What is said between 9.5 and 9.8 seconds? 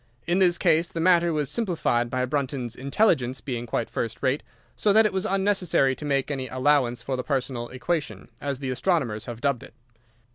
it.